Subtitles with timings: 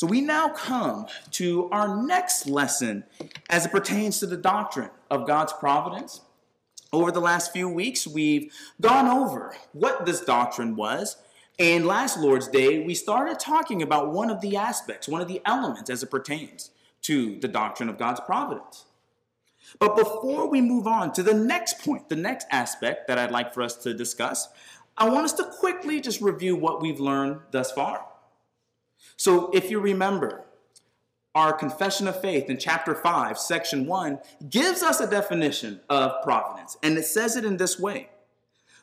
[0.00, 3.04] So we now come to our next lesson
[3.50, 6.22] as it pertains to the doctrine of God's providence.
[6.90, 8.50] Over the last few weeks, we've
[8.80, 11.18] gone over what this doctrine was.
[11.58, 15.42] And last Lord's Day, we started talking about one of the aspects, one of the
[15.44, 16.70] elements as it pertains
[17.02, 18.86] to the doctrine of God's providence.
[19.78, 23.52] But before we move on to the next point, the next aspect that I'd like
[23.52, 24.48] for us to discuss,
[24.96, 28.06] I want us to quickly just review what we've learned thus far.
[29.16, 30.44] So, if you remember,
[31.34, 36.76] our confession of faith in chapter 5, section 1, gives us a definition of providence,
[36.82, 38.08] and it says it in this way.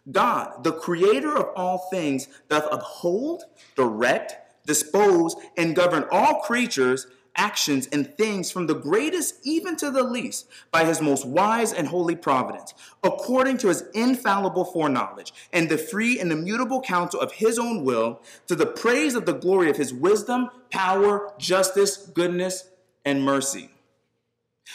[0.10, 3.44] God, the creator of all things, doth uphold,
[3.76, 10.04] direct, dispose, and govern all creatures actions and things from the greatest even to the
[10.04, 12.74] least by his most wise and holy providence,
[13.04, 18.22] according to his infallible foreknowledge and the free and immutable counsel of his own will,
[18.48, 22.70] to the praise of the glory of his wisdom, power, justice, goodness,
[23.06, 23.70] and mercy.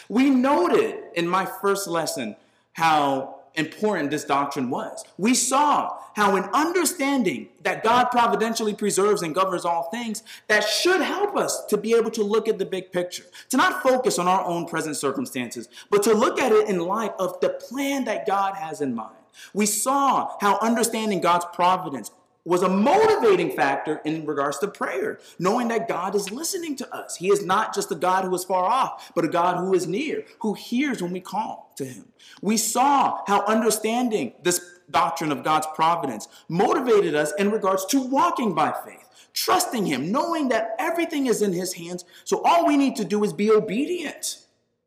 [0.08, 2.36] We noted in my first lesson
[2.72, 5.04] how important this doctrine was.
[5.18, 11.00] We saw how, an understanding that God providentially preserves and governs all things, that should
[11.00, 14.28] help us to be able to look at the big picture, to not focus on
[14.28, 18.26] our own present circumstances, but to look at it in light of the plan that
[18.26, 19.16] God has in mind.
[19.54, 22.10] We saw how understanding God's providence
[22.44, 27.16] was a motivating factor in regards to prayer, knowing that God is listening to us.
[27.16, 29.86] He is not just a God who is far off, but a God who is
[29.86, 32.06] near, who hears when we call to him.
[32.40, 38.54] We saw how understanding this doctrine of God's providence motivated us in regards to walking
[38.54, 42.04] by faith, trusting him, knowing that everything is in his hands.
[42.24, 44.38] So all we need to do is be obedient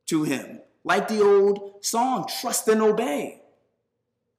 [0.08, 0.60] to him.
[0.84, 3.42] Like the old song, trust and obey.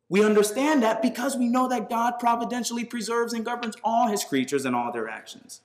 [0.08, 4.64] We understand that because we know that God providentially preserves and governs all his creatures
[4.64, 5.62] and all their actions.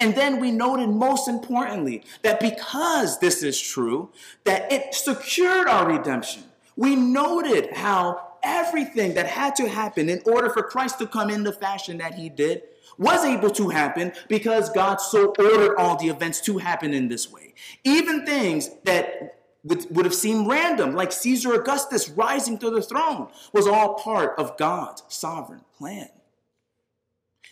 [0.00, 4.10] And then we noted most importantly that because this is true,
[4.44, 6.44] that it secured our redemption.
[6.76, 11.44] We noted how everything that had to happen in order for Christ to come in
[11.44, 12.64] the fashion that he did
[12.98, 17.30] was able to happen because God so ordered all the events to happen in this
[17.30, 17.54] way.
[17.84, 23.28] Even things that would, would have seemed random, like Caesar Augustus rising to the throne,
[23.52, 26.08] was all part of God's sovereign plan.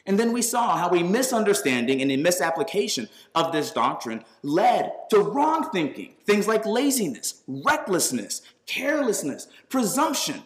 [0.07, 5.21] And then we saw how a misunderstanding and a misapplication of this doctrine led to
[5.21, 6.15] wrong thinking.
[6.25, 10.43] Things like laziness, recklessness, carelessness, presumption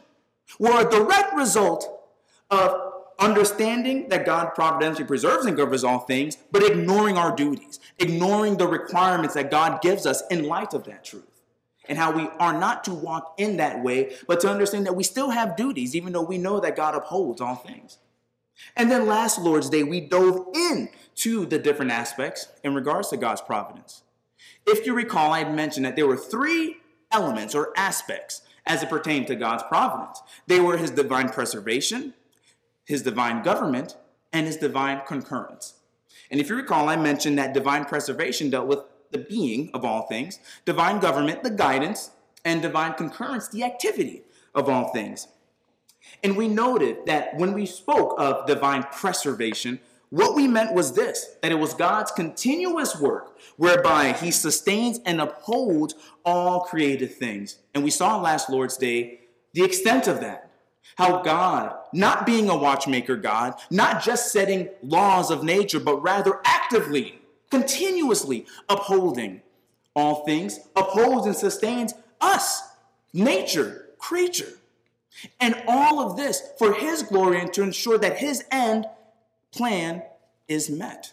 [0.58, 1.88] were a direct result
[2.50, 8.56] of understanding that God providentially preserves and governs all things, but ignoring our duties, ignoring
[8.56, 11.33] the requirements that God gives us in light of that truth
[11.88, 15.02] and how we are not to walk in that way, but to understand that we
[15.02, 17.98] still have duties, even though we know that God upholds all things.
[18.76, 23.16] And then last Lord's Day, we dove in to the different aspects in regards to
[23.16, 24.02] God's providence.
[24.66, 26.78] If you recall, I had mentioned that there were three
[27.10, 30.22] elements or aspects as it pertained to God's providence.
[30.46, 32.14] They were his divine preservation,
[32.84, 33.96] his divine government,
[34.32, 35.74] and his divine concurrence.
[36.30, 38.80] And if you recall, I mentioned that divine preservation dealt with
[39.14, 42.10] the being of all things, divine government, the guidance,
[42.44, 44.22] and divine concurrence, the activity
[44.54, 45.28] of all things.
[46.22, 49.78] And we noted that when we spoke of divine preservation,
[50.10, 55.20] what we meant was this that it was God's continuous work whereby He sustains and
[55.20, 57.58] upholds all created things.
[57.72, 59.20] And we saw last Lord's Day
[59.54, 60.50] the extent of that.
[60.96, 66.40] How God, not being a watchmaker God, not just setting laws of nature, but rather
[66.44, 67.18] actively
[67.54, 69.40] continuously upholding
[69.94, 72.62] all things, upholds and sustains us,
[73.12, 74.54] nature, creature.
[75.40, 78.86] And all of this for his glory and to ensure that his end
[79.52, 80.02] plan
[80.48, 81.12] is met.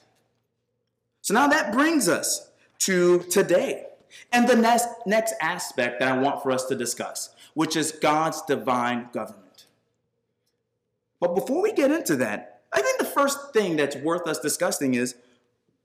[1.21, 3.85] So now that brings us to today
[4.31, 8.41] and the next, next aspect that I want for us to discuss, which is God's
[8.41, 9.67] divine government.
[11.19, 14.95] But before we get into that, I think the first thing that's worth us discussing
[14.95, 15.13] is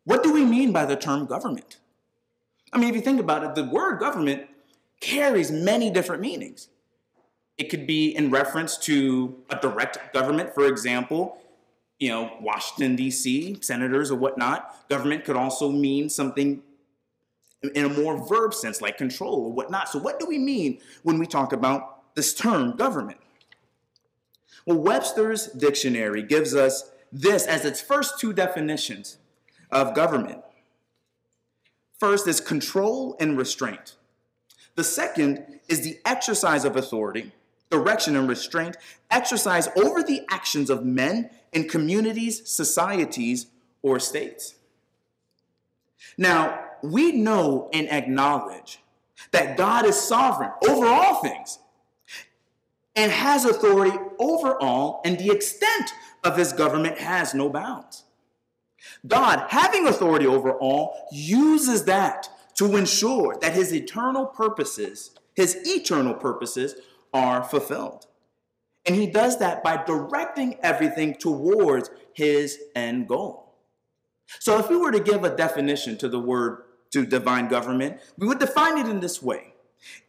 [0.06, 1.78] what do we mean by the term government?
[2.72, 4.46] I mean, if you think about it, the word government
[5.00, 6.68] carries many different meanings.
[7.58, 11.38] It could be in reference to a direct government, for example,
[11.98, 14.88] you know, Washington, D.C., senators or whatnot.
[14.88, 16.62] Government could also mean something
[17.74, 19.88] in a more verb sense, like control or whatnot.
[19.88, 23.18] So, what do we mean when we talk about this term government?
[24.66, 29.16] Well, Webster's dictionary gives us this as its first two definitions
[29.70, 30.42] of government.
[31.98, 33.96] First is control and restraint.
[34.74, 37.32] The second is the exercise of authority,
[37.70, 38.76] direction, and restraint
[39.10, 43.46] exercise over the actions of men in communities, societies,
[43.82, 44.56] or states.
[46.18, 48.80] Now, we know and acknowledge
[49.32, 51.58] that God is sovereign over all things
[52.94, 55.90] and has authority over all, and the extent
[56.24, 58.04] of his government has no bounds.
[59.06, 66.14] God, having authority over all, uses that to ensure that his eternal purposes, his eternal
[66.14, 66.74] purposes,
[67.12, 68.06] are fulfilled.
[68.86, 73.54] And he does that by directing everything towards his end goal.
[74.40, 76.62] So if we were to give a definition to the word
[76.92, 79.54] to divine government, we would define it in this way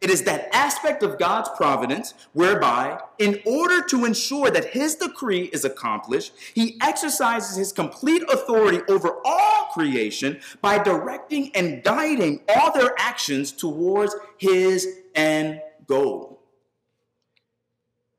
[0.00, 5.50] it is that aspect of God's providence whereby, in order to ensure that his decree
[5.52, 12.72] is accomplished, he exercises his complete authority over all creation by directing and guiding all
[12.72, 16.40] their actions towards his end goal.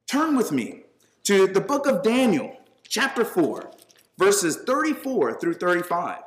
[0.08, 0.82] Turn with me
[1.24, 2.58] to the book of Daniel,
[2.88, 3.72] chapter 4,
[4.18, 6.20] verses 34 through 35.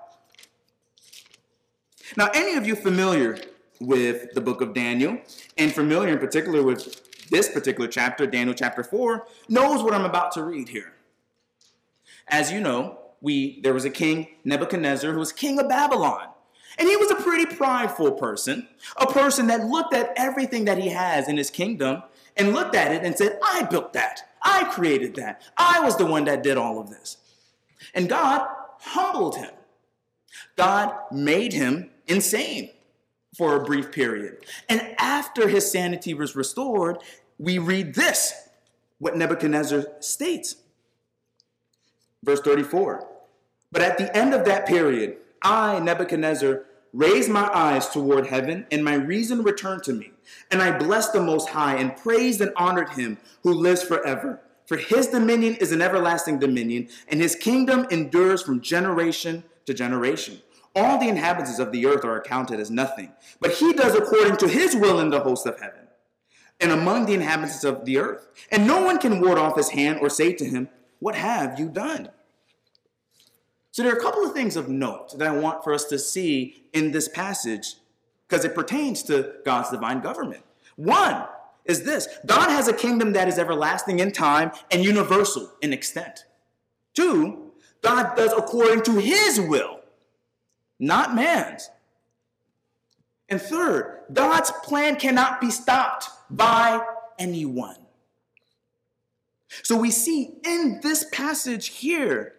[2.16, 3.38] Now, any of you familiar
[3.86, 5.18] with the book of Daniel,
[5.58, 10.32] and familiar in particular with this particular chapter, Daniel chapter 4, knows what I'm about
[10.32, 10.94] to read here.
[12.28, 16.28] As you know, we there was a king, Nebuchadnezzar, who was king of Babylon.
[16.78, 20.88] And he was a pretty prideful person, a person that looked at everything that he
[20.88, 22.02] has in his kingdom
[22.36, 24.22] and looked at it and said, I built that.
[24.42, 25.42] I created that.
[25.56, 27.18] I was the one that did all of this.
[27.94, 28.48] And God
[28.80, 29.50] humbled him.
[30.56, 32.70] God made him insane
[33.36, 34.44] for a brief period.
[34.68, 36.98] And after his sanity was restored,
[37.38, 38.34] we read this
[38.98, 40.56] what Nebuchadnezzar states.
[42.22, 43.06] Verse 34
[43.70, 48.84] But at the end of that period, I, Nebuchadnezzar, raised my eyes toward heaven, and
[48.84, 50.12] my reason returned to me.
[50.50, 54.40] And I blessed the Most High, and praised and honored him who lives forever.
[54.66, 60.40] For his dominion is an everlasting dominion, and his kingdom endures from generation to generation.
[60.74, 64.48] All the inhabitants of the earth are accounted as nothing, but he does according to
[64.48, 65.82] his will in the host of heaven
[66.62, 68.28] and among the inhabitants of the earth.
[68.50, 70.68] And no one can ward off his hand or say to him,
[71.00, 72.10] What have you done?
[73.72, 75.98] So there are a couple of things of note that I want for us to
[75.98, 77.76] see in this passage
[78.28, 80.44] because it pertains to God's divine government.
[80.76, 81.24] One
[81.64, 86.24] is this God has a kingdom that is everlasting in time and universal in extent.
[86.94, 87.52] Two,
[87.82, 89.80] God does according to his will
[90.82, 91.70] not man's.
[93.28, 96.84] And third, God's plan cannot be stopped by
[97.18, 97.76] anyone.
[99.62, 102.34] So we see in this passage here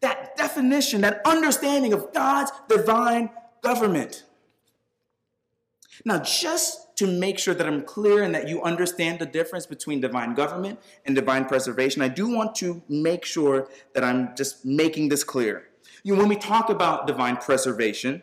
[0.00, 3.30] that definition, that understanding of God's divine
[3.62, 4.24] government.
[6.04, 10.00] Now, just to make sure that I'm clear and that you understand the difference between
[10.00, 15.10] divine government and divine preservation, I do want to make sure that I'm just making
[15.10, 15.67] this clear.
[16.02, 18.22] You know, when we talk about divine preservation,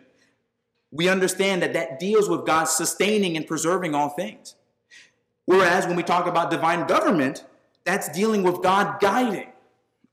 [0.91, 4.55] we understand that that deals with God sustaining and preserving all things.
[5.45, 7.43] Whereas when we talk about divine government,
[7.83, 9.51] that's dealing with God guiding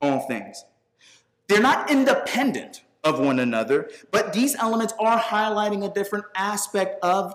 [0.00, 0.64] all things.
[1.49, 7.35] They're not independent of one another, but these elements are highlighting a different aspect of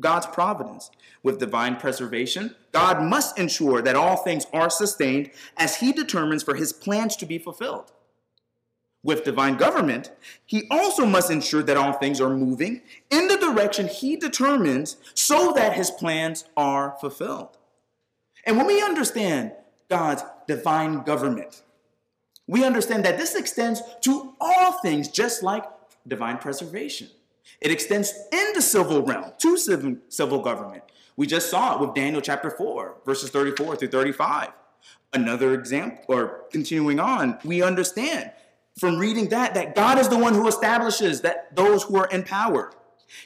[0.00, 0.90] God's providence.
[1.22, 6.54] With divine preservation, God must ensure that all things are sustained as He determines for
[6.54, 7.92] His plans to be fulfilled
[9.02, 10.10] with divine government,
[10.44, 15.52] he also must ensure that all things are moving in the direction he determines so
[15.52, 17.56] that his plans are fulfilled.
[18.44, 19.52] And when we understand
[19.88, 21.62] God's divine government,
[22.46, 25.64] we understand that this extends to all things, just like
[26.06, 27.08] divine preservation.
[27.60, 30.82] It extends in the civil realm to civil, government.
[31.16, 34.50] We just saw it with Daniel chapter 4, verses 34 through 35.
[35.12, 38.30] Another example, or continuing on, we understand
[38.78, 42.22] from reading that that God is the one who establishes that those who are in
[42.22, 42.72] power.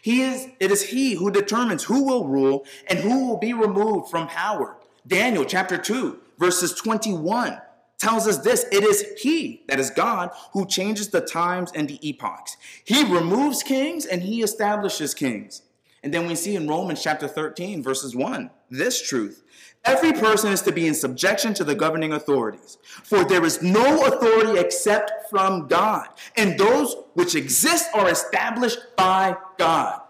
[0.01, 4.11] He is it is he who determines who will rule and who will be removed
[4.11, 4.77] from power.
[5.07, 7.61] Daniel chapter 2 verses 21
[7.99, 11.99] tells us this it is he that is God who changes the times and the
[12.03, 12.57] epochs.
[12.85, 15.63] He removes kings and he establishes kings.
[16.05, 19.43] And then we see in Romans chapter 13 verses 1 this truth
[19.85, 24.05] Every person is to be in subjection to the governing authorities, for there is no
[24.07, 30.01] authority except from God, and those which exist are established by God.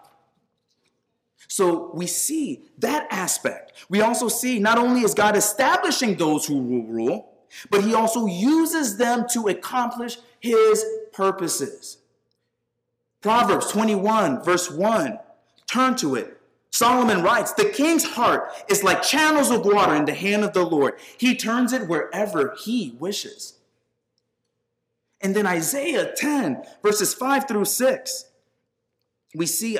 [1.49, 3.73] So we see that aspect.
[3.89, 7.33] We also see not only is God establishing those who will rule,
[7.71, 11.99] but he also uses them to accomplish his purposes.
[13.21, 15.19] Proverbs 21, verse 1,
[15.67, 16.41] turn to it.
[16.73, 20.65] Solomon writes, The king's heart is like channels of water in the hand of the
[20.65, 20.95] Lord.
[21.19, 23.55] He turns it wherever he wishes.
[25.21, 28.25] And then Isaiah 10, verses 5 through 6.
[29.35, 29.79] we see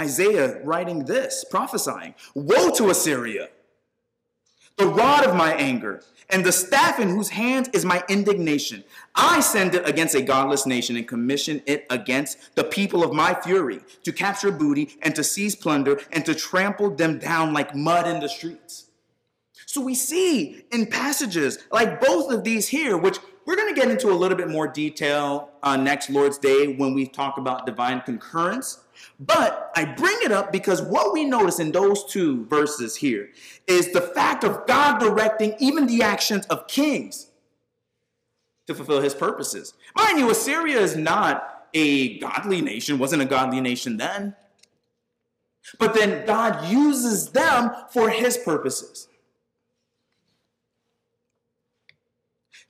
[0.00, 3.50] Isaiah writing this, prophesying Woe to Assyria!
[4.78, 8.84] The rod of my anger, and the staff in whose hands is my indignation.
[9.14, 13.34] I send it against a godless nation and commission it against the people of my
[13.34, 18.06] fury to capture booty and to seize plunder and to trample them down like mud
[18.06, 18.90] in the streets.
[19.66, 23.90] So we see in passages like both of these here, which we're going to get
[23.90, 28.02] into a little bit more detail uh, next Lord's Day when we talk about divine
[28.02, 28.84] concurrence.
[29.18, 33.30] But I bring it up because what we notice in those two verses here
[33.68, 37.30] is the fact of God directing even the actions of kings
[38.66, 39.74] to fulfill his purposes.
[39.96, 44.34] Mind you, Assyria is not a godly nation, wasn't a godly nation then.
[45.78, 49.06] But then God uses them for his purposes.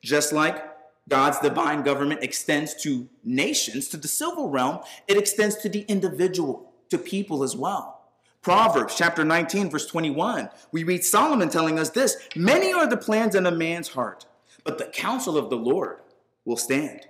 [0.03, 0.63] Just like
[1.09, 6.68] God's divine government extends to nations, to the civil realm, it extends to the individual,
[6.91, 7.99] to people as well.
[8.43, 13.35] Proverbs chapter 19, verse 21, we read Solomon telling us this Many are the plans
[13.35, 14.27] in a man's heart,
[14.65, 15.99] but the counsel of the Lord
[16.45, 17.01] will stand.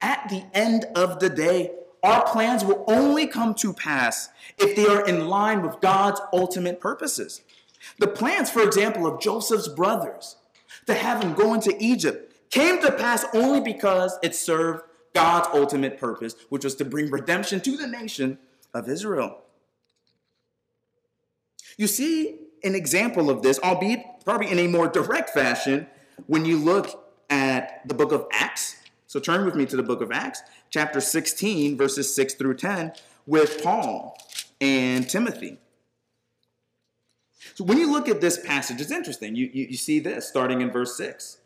[0.00, 4.86] At the end of the day, our plans will only come to pass if they
[4.86, 7.42] are in line with God's ultimate purposes.
[7.98, 10.36] The plans, for example, of Joseph's brothers
[10.86, 14.82] to have him go into Egypt came to pass only because it served
[15.14, 18.38] God's ultimate purpose, which was to bring redemption to the nation
[18.74, 19.38] of Israel.
[21.76, 25.86] You see an example of this, albeit probably in a more direct fashion,
[26.26, 28.76] when you look at the book of Acts.
[29.06, 32.92] So turn with me to the book of Acts, chapter 16, verses 6 through 10,
[33.26, 34.16] with Paul
[34.60, 35.58] and Timothy.
[37.54, 39.34] So when you look at this passage, it's interesting.
[39.34, 41.38] You, you, you see this starting in verse 6.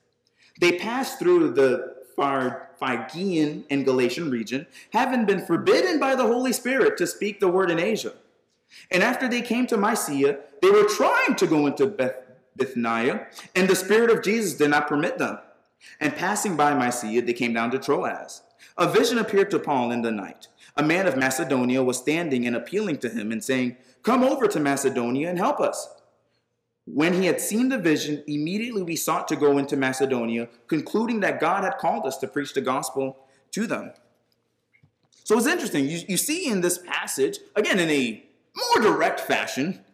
[0.61, 6.96] They passed through the Phrygian and Galatian region, having been forbidden by the Holy Spirit
[6.99, 8.14] to speak the word in Asia.
[8.90, 12.23] And after they came to Mysia, they were trying to go into Beth-
[12.56, 15.38] Bithynia, and the Spirit of Jesus did not permit them.
[16.00, 18.42] And passing by Mysia, they came down to Troas.
[18.78, 20.49] A vision appeared to Paul in the night.
[20.76, 24.61] A man of Macedonia was standing and appealing to him and saying, Come over to
[24.61, 25.88] Macedonia and help us.
[26.86, 31.40] When he had seen the vision, immediately we sought to go into Macedonia, concluding that
[31.40, 33.18] God had called us to preach the gospel
[33.52, 33.92] to them.
[35.24, 35.88] So it's interesting.
[35.88, 38.24] You, you see in this passage, again, in a
[38.56, 39.84] more direct fashion,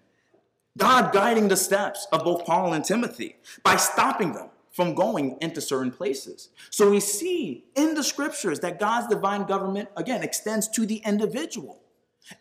[0.76, 5.62] God guiding the steps of both Paul and Timothy by stopping them from going into
[5.62, 6.50] certain places.
[6.70, 11.80] So we see in the scriptures that God's divine government, again, extends to the individual.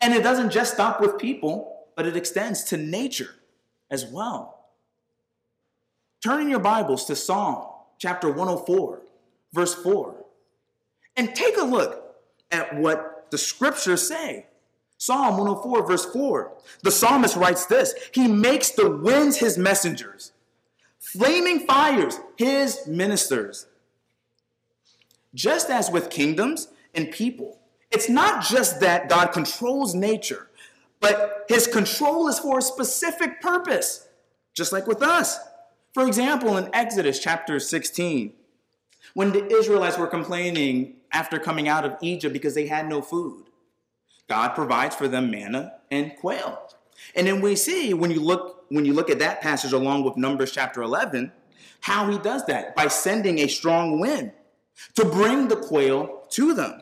[0.02, 3.36] And it doesn't just stop with people, but it extends to nature
[3.92, 4.70] as well.
[6.24, 7.66] Turn in your Bibles to Psalm
[8.00, 9.02] chapter 104,
[9.54, 10.16] verse 4,
[11.18, 12.16] and take a look
[12.50, 14.48] at what the scriptures say.
[14.98, 16.52] Psalm 104, verse 4.
[16.84, 20.32] The psalmist writes this He makes the winds his messengers,
[21.00, 23.68] flaming fires his ministers.
[25.34, 30.50] Just as with kingdoms and people, it's not just that God controls nature,
[31.02, 34.08] but his control is for a specific purpose,
[34.54, 35.38] just like with us.
[35.94, 38.34] For example, in Exodus chapter 16,
[39.14, 43.48] when the Israelites were complaining after coming out of Egypt because they had no food,
[44.30, 46.70] God provides for them manna and quail.
[47.16, 50.16] And then we see when you look when you look at that passage along with
[50.16, 51.34] Numbers chapter 11,
[51.82, 54.32] how he does that by sending a strong wind
[54.96, 56.81] to bring the quail to them.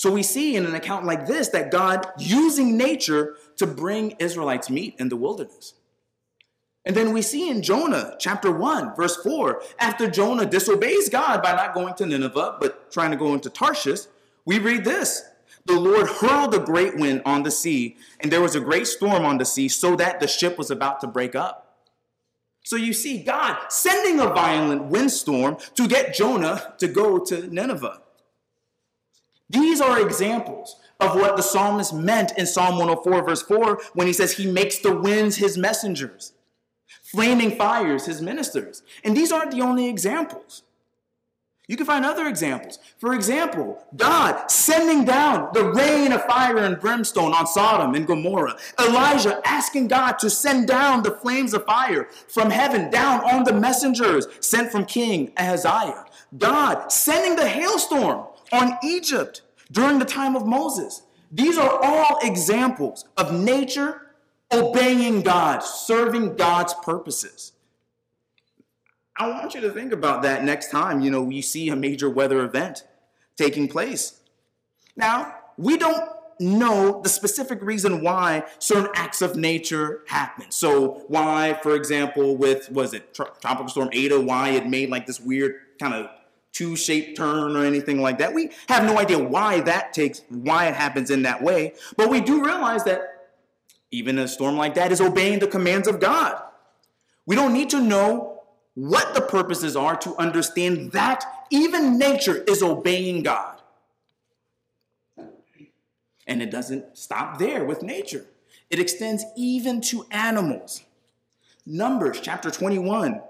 [0.00, 4.70] So we see in an account like this that God using nature to bring Israelites
[4.70, 5.74] meat in the wilderness.
[6.86, 11.52] And then we see in Jonah chapter 1, verse 4, after Jonah disobeys God by
[11.52, 14.06] not going to Nineveh, but trying to go into Tarshish,
[14.46, 15.22] we read this
[15.66, 19.26] The Lord hurled a great wind on the sea, and there was a great storm
[19.26, 21.76] on the sea, so that the ship was about to break up.
[22.64, 28.00] So you see God sending a violent windstorm to get Jonah to go to Nineveh.
[29.50, 34.12] These are examples of what the psalmist meant in Psalm 104, verse 4, when he
[34.12, 36.32] says he makes the winds his messengers,
[37.02, 38.82] flaming fires his ministers.
[39.02, 40.62] And these aren't the only examples.
[41.66, 42.80] You can find other examples.
[42.98, 48.56] For example, God sending down the rain of fire and brimstone on Sodom and Gomorrah.
[48.80, 53.52] Elijah asking God to send down the flames of fire from heaven down on the
[53.52, 56.06] messengers sent from King Ahaziah.
[56.36, 61.02] God sending the hailstorm on Egypt during the time of Moses.
[61.30, 64.02] These are all examples of nature
[64.52, 67.52] obeying God, serving God's purposes.
[69.16, 72.08] I want you to think about that next time, you know, you see a major
[72.08, 72.84] weather event
[73.36, 74.20] taking place.
[74.96, 76.08] Now, we don't
[76.40, 80.50] know the specific reason why certain acts of nature happen.
[80.50, 85.20] So why, for example, with was it tropical storm Eta, why it made like this
[85.20, 86.08] weird kind of
[86.52, 88.34] two-shaped turn or anything like that.
[88.34, 91.74] We have no idea why that takes, why it happens in that way.
[91.96, 93.30] But we do realize that
[93.90, 96.40] even a storm like that is obeying the commands of God.
[97.26, 98.42] We don't need to know
[98.74, 103.60] what the purposes are to understand that even nature is obeying God.
[106.26, 108.26] And it doesn't stop there with nature.
[108.70, 110.84] It extends even to animals.
[111.66, 113.20] Numbers chapter 21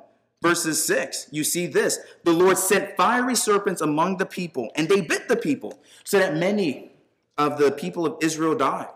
[0.42, 5.00] Verses 6, you see this the Lord sent fiery serpents among the people, and they
[5.02, 6.92] bit the people, so that many
[7.36, 8.88] of the people of Israel died.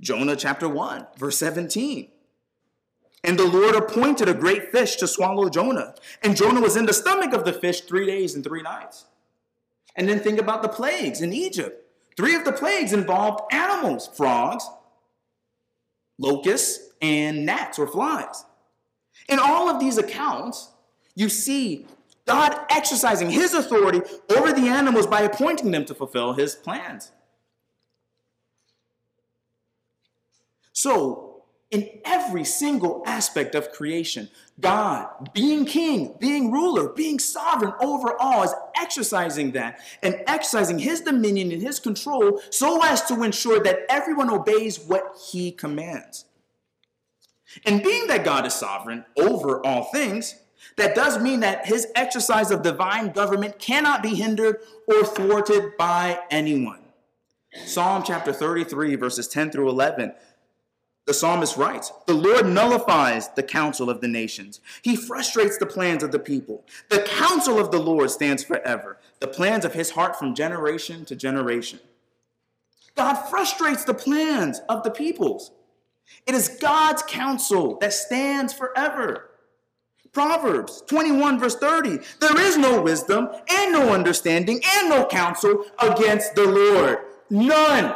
[0.00, 2.08] Jonah chapter 1, verse 17.
[3.24, 5.94] And the Lord appointed a great fish to swallow Jonah.
[6.22, 9.06] And Jonah was in the stomach of the fish three days and three nights.
[9.96, 11.82] And then think about the plagues in Egypt.
[12.16, 14.68] Three of the plagues involved animals frogs,
[16.18, 18.44] locusts, and gnats or flies.
[19.28, 20.70] In all of these accounts,
[21.14, 21.86] you see
[22.26, 27.12] God exercising his authority over the animals by appointing them to fulfill his plans.
[30.72, 31.26] So,
[31.70, 34.28] in every single aspect of creation,
[34.60, 41.00] God, being king, being ruler, being sovereign over all, is exercising that and exercising his
[41.00, 46.26] dominion and his control so as to ensure that everyone obeys what he commands.
[47.64, 50.36] And being that God is sovereign over all things,
[50.76, 56.20] that does mean that his exercise of divine government cannot be hindered or thwarted by
[56.30, 56.80] anyone.
[57.64, 60.12] Psalm chapter 33, verses 10 through 11.
[61.06, 64.60] The psalmist writes, The Lord nullifies the counsel of the nations.
[64.82, 66.64] He frustrates the plans of the people.
[66.90, 71.14] The counsel of the Lord stands forever, the plans of his heart from generation to
[71.14, 71.78] generation.
[72.96, 75.52] God frustrates the plans of the peoples.
[76.26, 79.30] It is God's counsel that stands forever.
[80.12, 81.98] Proverbs 21, verse 30.
[82.20, 87.00] There is no wisdom and no understanding and no counsel against the Lord.
[87.28, 87.94] None.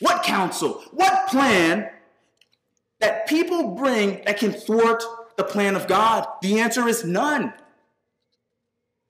[0.00, 0.82] What counsel?
[0.92, 1.90] What plan
[3.00, 5.02] that people bring that can thwart
[5.36, 6.26] the plan of God?
[6.40, 7.52] The answer is none.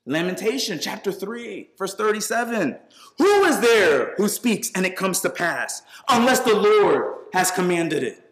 [0.04, 2.78] Lamentation chapter 3, verse 37.
[3.18, 8.02] Who is there who speaks and it comes to pass unless the Lord has commanded
[8.02, 8.27] it?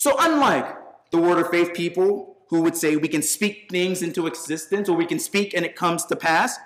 [0.00, 0.78] So, unlike
[1.10, 4.96] the Word of Faith people who would say we can speak things into existence or
[4.96, 6.58] we can speak and it comes to pass,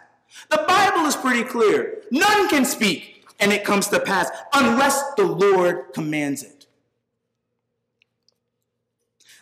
[0.51, 2.03] the Bible is pretty clear.
[2.13, 6.69] None can speak and it comes to pass unless the Lord commands it.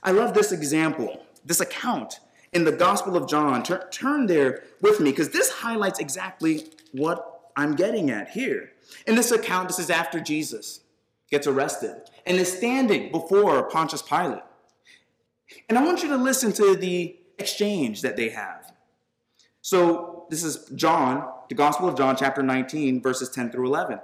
[0.02, 2.20] I love this example, this account
[2.54, 3.62] in the Gospel of John.
[3.62, 8.72] Turn, turn there with me because this highlights exactly what I'm getting at here.
[9.06, 10.80] In this account, this is after Jesus
[11.32, 14.42] gets arrested and is standing before Pontius Pilate.
[15.68, 18.72] And I want you to listen to the exchange that they have.
[19.62, 23.98] So, this is John, the Gospel of John, chapter 19, verses 10 through 11.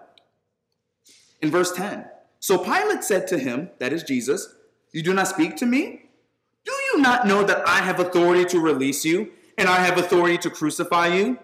[1.43, 2.07] In verse 10,
[2.41, 4.55] so Pilate said to him, that is Jesus,
[4.93, 6.07] You do not speak to me?
[6.65, 10.39] Do you not know that I have authority to release you and I have authority
[10.39, 11.39] to crucify you?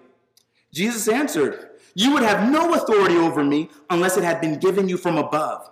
[0.72, 4.96] Jesus answered, You would have no authority over me unless it had been given you
[4.96, 5.70] from above.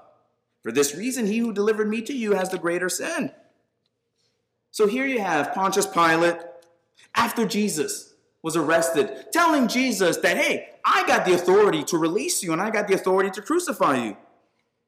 [0.63, 3.33] For this reason, he who delivered me to you has the greater sin.
[4.71, 6.39] So here you have Pontius Pilate,
[7.15, 12.53] after Jesus was arrested, telling Jesus that, hey, I got the authority to release you
[12.53, 14.17] and I got the authority to crucify you.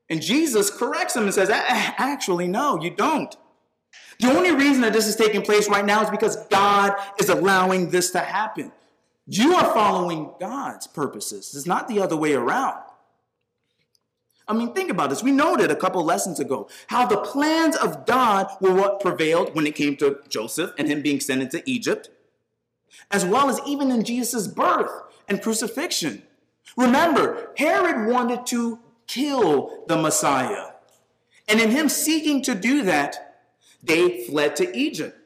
[0.09, 3.37] And Jesus corrects him and says, actually, no, you don't.
[4.21, 7.91] The only reason that this is taking place right now is because God is allowing
[7.91, 8.73] this to happen.
[9.27, 11.55] You are following God's purposes.
[11.55, 12.84] It's not the other way around.
[14.47, 15.23] I mean, think about this.
[15.23, 19.67] We noted a couple lessons ago how the plans of God were what prevailed when
[19.67, 22.11] it came to Joseph and him being sent into Egypt,
[23.11, 24.93] as well as even in Jesus' birth
[25.29, 26.23] and crucifixion.
[26.77, 30.73] Remember, Herod wanted to kill the Messiah.
[31.49, 33.41] And in him seeking to do that,
[33.83, 35.19] they fled to Egypt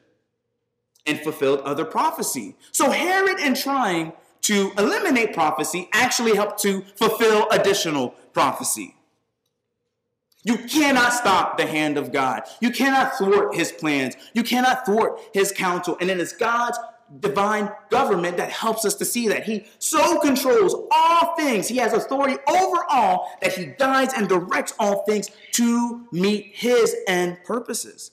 [1.05, 2.55] and fulfilled other prophecy.
[2.71, 8.95] So Herod, in trying to eliminate prophecy, actually helped to fulfill additional prophecy.
[10.43, 12.43] You cannot stop the hand of God.
[12.61, 14.15] You cannot thwart his plans.
[14.33, 15.97] You cannot thwart his counsel.
[15.99, 16.79] And it is God's
[17.19, 19.43] divine government that helps us to see that.
[19.43, 21.67] He so controls all things.
[21.67, 26.95] He has authority over all that he guides and directs all things to meet his
[27.07, 28.11] end purposes.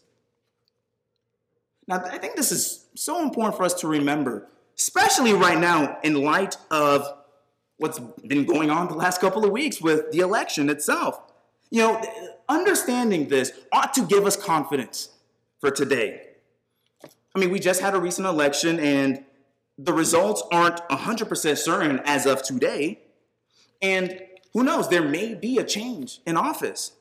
[1.86, 6.14] Now, I think this is so important for us to remember, especially right now in
[6.14, 7.06] light of
[7.76, 11.20] what's been going on the last couple of weeks with the election itself.
[11.70, 12.02] You know,
[12.48, 15.10] understanding this ought to give us confidence
[15.60, 16.22] for today.
[17.34, 19.24] I mean, we just had a recent election and
[19.78, 23.00] the results aren't 100% certain as of today.
[23.82, 24.20] And
[24.52, 26.92] who knows, there may be a change in office,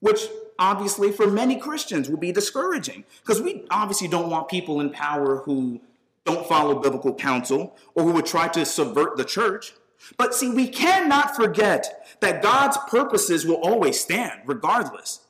[0.00, 0.22] which
[0.58, 5.36] obviously for many Christians will be discouraging because we obviously don't want people in power
[5.44, 5.80] who
[6.24, 9.72] don't follow biblical counsel or who would try to subvert the church.
[10.16, 15.20] But see, we cannot forget that God's purposes will always stand, regardless.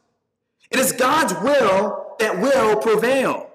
[0.71, 3.51] It is God's will that will prevail.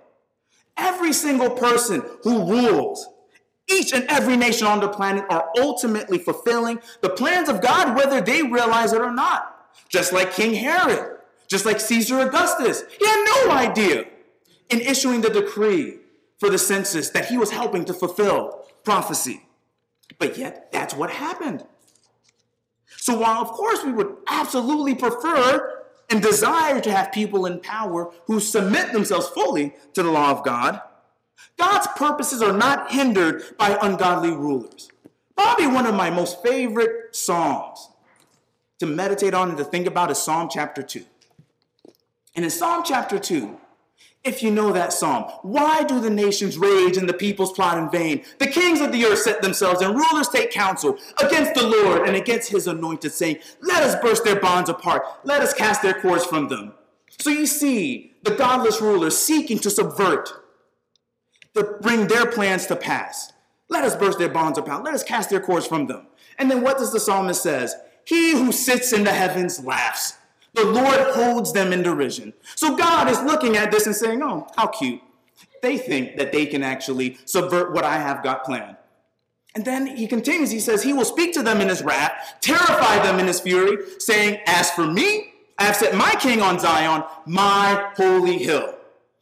[0.77, 3.07] Every single person who rules,
[3.69, 8.21] each and every nation on the planet are ultimately fulfilling the plans of God, whether
[8.21, 9.51] they realize it or not.
[9.87, 11.17] Just like King Herod,
[11.47, 12.83] just like Caesar Augustus.
[12.99, 14.05] He had no idea
[14.69, 15.99] in issuing the decree
[16.37, 19.43] for the census that he was helping to fulfill prophecy.
[20.19, 21.65] But yet, that's what happened.
[23.05, 28.11] So, while of course we would absolutely prefer and desire to have people in power
[28.25, 30.81] who submit themselves fully to the law of God,
[31.55, 34.89] God's purposes are not hindered by ungodly rulers.
[35.37, 37.91] Probably one of my most favorite Psalms
[38.79, 41.05] to meditate on and to think about is Psalm chapter 2.
[42.35, 43.55] And in Psalm chapter 2,
[44.25, 45.23] if you know that psalm.
[45.43, 48.25] Why do the nations rage and the peoples plot in vain?
[48.39, 52.15] The kings of the earth set themselves and rulers take counsel against the Lord and
[52.15, 55.03] against his anointed, saying, Let us burst their bonds apart.
[55.23, 56.73] Let us cast their cords from them.
[57.19, 60.29] So you see the godless rulers seeking to subvert,
[61.53, 63.31] to bring their plans to pass.
[63.69, 64.83] Let us burst their bonds apart.
[64.83, 66.07] Let us cast their cords from them.
[66.37, 67.75] And then what does the psalmist says?
[68.05, 70.17] He who sits in the heavens laughs.
[70.55, 72.33] The Lord holds them in derision.
[72.55, 75.01] So God is looking at this and saying, oh, how cute.
[75.61, 78.77] They think that they can actually subvert what I have got planned.
[79.55, 83.01] And then he continues, he says, He will speak to them in his wrath, terrify
[83.03, 87.03] them in his fury, saying, As for me, I have set my king on Zion,
[87.25, 88.75] my holy hill.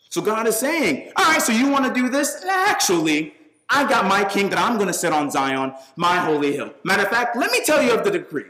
[0.10, 2.44] So God is saying, All right, so you want to do this?
[2.48, 3.36] Actually,
[3.70, 6.74] I got my king that I'm going to set on Zion, my holy hill.
[6.84, 8.46] Matter of fact, let me tell you of the decree.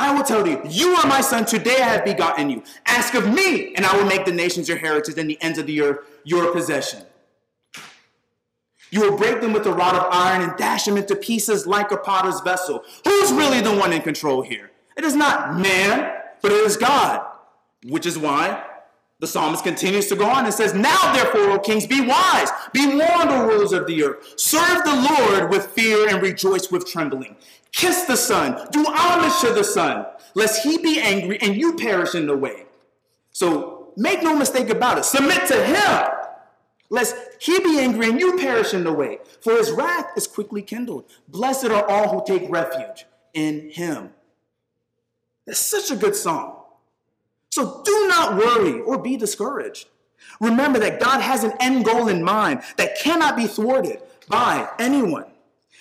[0.00, 2.62] I will tell you, you are my son, today I have begotten you.
[2.86, 5.66] Ask of me, and I will make the nations your heritage and the ends of
[5.66, 7.02] the earth your possession.
[8.90, 11.92] You will break them with a rod of iron and dash them into pieces like
[11.92, 12.82] a potter's vessel.
[13.04, 14.70] Who's really the one in control here?
[14.96, 17.20] It is not man, but it is God.
[17.86, 18.64] Which is why
[19.20, 22.86] the psalmist continues to go on and says, Now therefore, O kings, be wise, be
[22.86, 24.32] warned, O rulers of the earth.
[24.40, 27.36] Serve the Lord with fear and rejoice with trembling.
[27.72, 32.14] Kiss the Son, do homage to the Son, lest he be angry and you perish
[32.14, 32.66] in the way.
[33.32, 35.04] So make no mistake about it.
[35.04, 36.08] Submit to him,
[36.88, 39.18] lest he be angry and you perish in the way.
[39.40, 41.04] For his wrath is quickly kindled.
[41.28, 44.10] Blessed are all who take refuge in him.
[45.46, 46.56] That's such a good song.
[47.50, 49.88] So do not worry or be discouraged.
[50.40, 55.26] Remember that God has an end goal in mind that cannot be thwarted by anyone.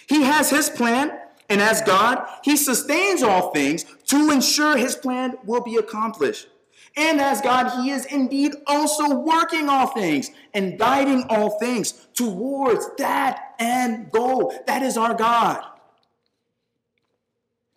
[0.08, 1.20] He has his plan,
[1.50, 6.48] and as God, he sustains all things to ensure his plan will be accomplished.
[6.96, 12.88] And as God, he is indeed also working all things and guiding all things towards
[12.98, 14.54] that end goal.
[14.68, 15.64] That is our God.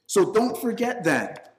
[0.07, 1.55] So don't forget that.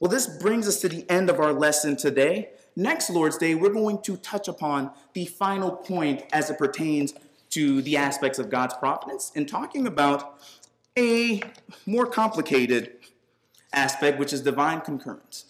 [0.00, 2.50] Well, this brings us to the end of our lesson today.
[2.74, 7.14] Next Lord's Day, we're going to touch upon the final point as it pertains
[7.56, 10.38] to the aspects of God's providence and talking about
[10.98, 11.40] a
[11.86, 12.92] more complicated
[13.72, 15.46] aspect, which is divine concurrence.